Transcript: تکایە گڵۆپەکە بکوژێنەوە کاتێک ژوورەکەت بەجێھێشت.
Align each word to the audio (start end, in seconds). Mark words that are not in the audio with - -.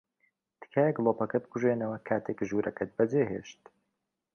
تکایە 0.61 0.95
گڵۆپەکە 0.97 1.37
بکوژێنەوە 1.43 1.97
کاتێک 2.07 2.39
ژوورەکەت 2.49 2.89
بەجێھێشت. 2.97 3.61